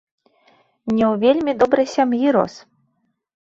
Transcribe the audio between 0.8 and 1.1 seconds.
Не ў